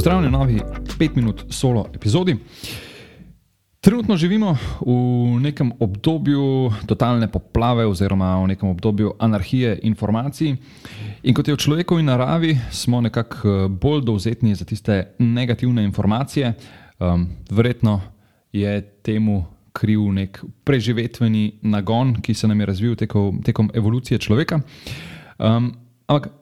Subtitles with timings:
[0.00, 0.60] Pozdravljeni v novi
[0.98, 2.36] 5 minut solo epizodi.
[3.80, 10.56] Trenutno živimo v nekem obdobju totalne poplave, oziroma v nekem obdobju anarhije informacij.
[11.22, 16.54] In kot je v človekovi naravi, smo nekako eh, bolj dovzetni za tiste negativne informacije.
[16.98, 18.00] Um, verjetno
[18.52, 24.62] je temu kriv nek preživetveni nagon, ki se nam je razvil tekom, tekom evolucije človeka.
[25.36, 25.74] Um,
[26.06, 26.39] ampak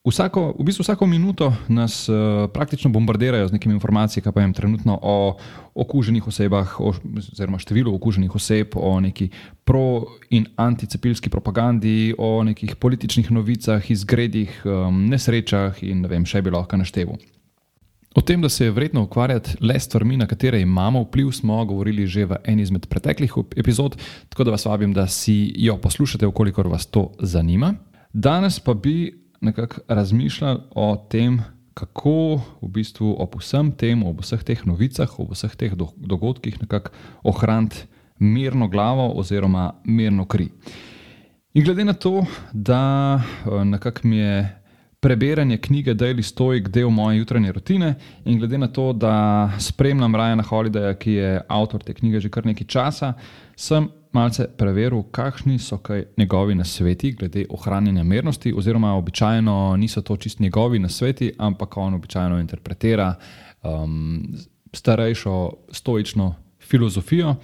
[0.00, 4.52] Vsako, v bistvu vsako minuto nas uh, praktično bombardirajo z nekimi informacijami, kaj pa jim
[4.52, 5.36] trenutno o
[5.74, 9.28] okuženih osebah, oziroma številu okuženih oseb, o neki
[9.64, 16.40] pro- in anticepilski propagandi, o nekih političnih novicah, izgredih, um, nesrečah in ne vem, še
[16.40, 17.20] bi lahko našteval.
[18.16, 21.60] O tem, da se je vredno ukvarjati le s stvarmi, na katere imamo vpliv, smo
[21.64, 24.00] govorili že v eni izmed preteklih epizod,
[24.32, 27.74] tako da vas vabim, da si jo poslušate, okolikor vas to zanima.
[28.12, 31.40] Danes pa bi nekako razmišljali o tem,
[31.74, 36.92] kako v bistvu ob vsem tem, ob vseh teh novicah, ob vseh teh dogodkih nekako
[37.24, 37.86] ohraniti
[38.20, 40.50] mirno glavo oziroma mirno kri.
[41.54, 42.82] In glede na to, da
[43.20, 44.56] eh, nekako mi je
[45.00, 50.42] preberanje knjige Daily Stoic del moje jutranje rutine, in glede na to, da spremljam Rajana
[50.42, 53.12] Holidaya, ki je avtor te knjige že kar nekaj časa,
[53.56, 55.78] sem malce preveril, kakšni so
[56.16, 62.40] njegovi nasveti glede ohranjanja mirnosti, oziroma običajno niso to čist njegovi nasveti, ampak on običajno
[62.40, 63.14] interpretira
[63.62, 64.36] um,
[64.72, 67.34] starejšo stoično filozofijo.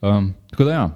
[0.00, 0.90] Um, tako da ja.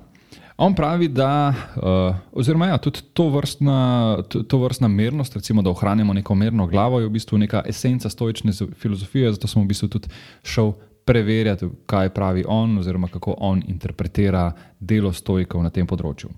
[0.57, 4.17] On pravi, da uh, oziroma, ja, tudi to vrstna,
[4.49, 8.53] to, vrstna mirnost, recimo, da ohranjamo neko mirno glavo, je v bistvu neka esenca stoične
[8.75, 9.33] filozofije.
[9.33, 10.09] Zato sem v bistvu tudi
[10.43, 10.73] šel
[11.07, 16.33] preverjati, kaj pravi on, oziroma kako on interpretira delo stojkov na tem področju.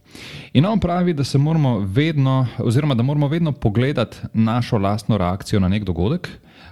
[0.60, 5.60] In on pravi, da se moramo vedno, oziroma da moramo vedno pogledati našo lastno reakcijo
[5.60, 6.28] na nek dogodek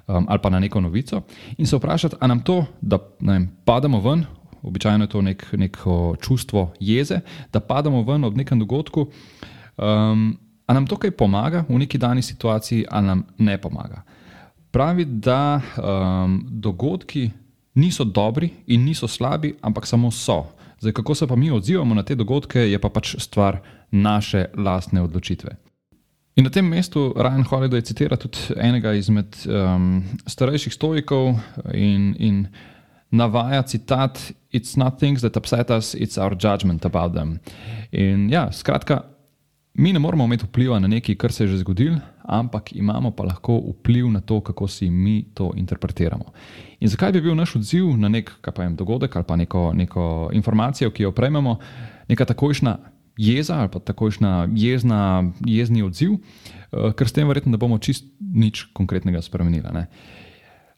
[0.06, 1.22] um, ali pa na neko novico
[1.56, 4.26] in se vprašati, ali nam to, da vem, pademo ven.
[4.62, 7.20] Običajno je to nek, neko čustvo jeze,
[7.52, 9.06] da pademo ven ob nekem dogodku.
[9.76, 14.02] Um, a nam to kaj pomaga v neki dani situaciji, ali nam ne pomaga?
[14.70, 17.30] Pravi, da um, dogodki
[17.76, 20.44] niso dobri in niso slabi, ampak samo so.
[20.80, 23.60] Zdaj, kako se pa mi odzivamo na te dogodke, je pa pač stvar
[23.90, 25.56] naše lastne odločitve.
[26.36, 31.38] In na tem mestu Ryan Holiday citira tudi enega izmed um, starejših stojkov
[31.72, 32.42] in, in
[33.10, 34.20] navaja citat:
[34.52, 37.38] It's not things that upset us, it's our judgment about them.
[37.92, 39.00] In ja, skratka,
[39.74, 41.96] mi ne moramo imeti vpliva na nekaj, kar se je že zgodilo,
[42.28, 46.32] ampak imamo pa lahko vpliv na to, kako si mi to interpretiramo.
[46.80, 50.90] In zakaj bi bil naš odziv na nek vem, dogodek ali pa neko, neko informacijo,
[50.90, 51.58] ki jo prejmemo,
[52.08, 52.78] neka takojšna
[53.16, 58.04] jeza ali pa takojšna jezna, jezni odziv, uh, ker s tem verjetno ne bomo čist
[58.20, 59.86] nič konkretnega spremenili.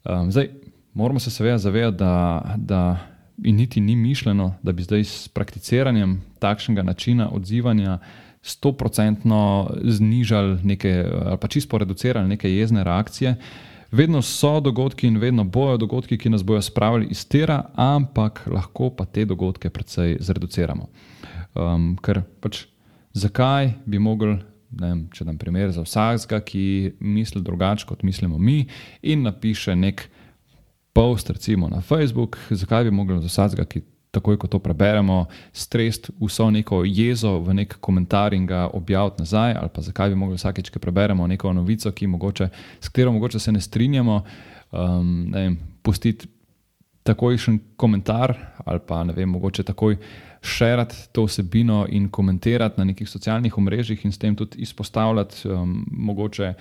[0.04, 0.50] Um, zdaj,
[0.94, 2.54] moramo se seveda zavedati, da.
[2.56, 2.98] da
[3.44, 7.98] In niti ni mišljeno, da bi zdaj s prakticiranjem takšnega načina odzivanja
[8.42, 13.36] sto procentno znižali neke, ali pa čisto reducirali neke jezne reakcije.
[13.90, 18.90] Vedno so dogodki in vedno bojo dogodki, ki nas bodo spravili iz tera, ampak lahko
[18.90, 20.88] pa te dogodke precej zreduciramo.
[21.54, 22.66] Um, ker pač
[23.16, 24.36] zakaj bi mogli,
[24.70, 28.66] vem, če dam primer za vsakega, ki misli drugače kot mislimo mi
[29.02, 30.04] in napiše nek
[30.92, 36.10] post, recimo na Facebook, zakaj bi mogli za vsakega, ki takoj, ko to preberemo, strest
[36.20, 40.36] vso neko jezo v nek komentar in ga objaviti nazaj, ali pa zakaj bi mogli
[40.36, 42.48] vsakeč, ko preberemo neko novico, mogoče,
[42.80, 44.22] s katero mogoče se ne strinjamo,
[44.72, 46.28] um, ne vem, pustiti
[47.02, 49.96] takojšen komentar ali pa ne vem, mogoče takoj.
[50.42, 55.84] Širiti to vsebino in komentirati na nekih socialnih omrežjih, in s tem tudi izpostavljati, um,
[55.90, 56.52] mogoče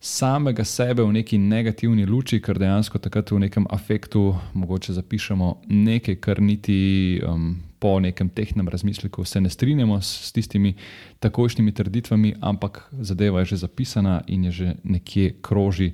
[0.00, 6.20] samega sebe v neki negativni luči, ker dejansko takrat v nekem afektu mogoče zapišemo nekaj,
[6.22, 10.74] kar niti um, po nekem tehnem razmisleku se ne strinjamo s, s tistimi
[11.18, 15.92] takošnjimi trditvami, ampak zadeva je že zapisana in je že nekje kroži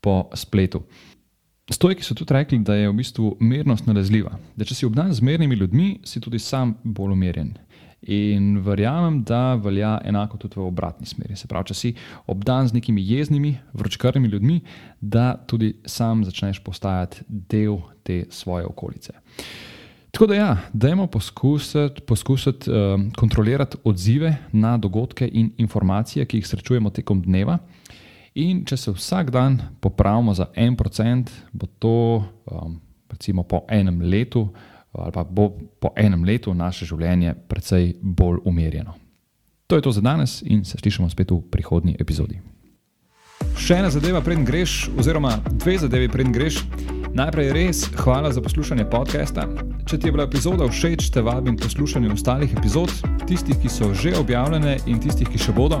[0.00, 0.82] po spletu.
[1.70, 4.38] Stojki so tudi rekli, da je v bistvu mirnost nalezljiva.
[4.56, 7.52] Da če si obdan z mernimi ljudmi, si tudi sam bolj umirjen.
[8.02, 11.36] In verjamem, da velja enako tudi v obratni smeri.
[11.36, 11.90] Se pravi, če si
[12.32, 14.60] obdan z nekimi jeznimi, vročkrnimi ljudmi,
[15.00, 19.12] da tudi sam začneš postajati del te svoje okolice.
[20.10, 22.76] Tako da, ja, dajmo poskusiti, poskusiti uh,
[23.16, 27.58] kontrolirati odzive na dogodke in informacije, ki jih srečujemo tekom dneva.
[28.34, 32.80] In če se vsak dan popravimo za en procent, bo to, um,
[33.10, 34.48] recimo, po enem letu
[34.92, 35.50] ali pa bo
[35.80, 38.94] po enem letu naše življenje precej bolj umirjeno.
[39.66, 42.40] To je to za danes in se slišimo spet v prihodnji epizodi.
[43.60, 46.62] Še ena zadeva, preden greš, oziroma dve zadevi, preden greš.
[47.14, 49.46] Najprej res hvala za poslušanje podcasta.
[49.86, 52.92] Če ti je bila epizoda všeč, te vabim poslušati ostalih epizod,
[53.30, 55.80] tistih, ki so že objavljene in tistih, ki še bodo.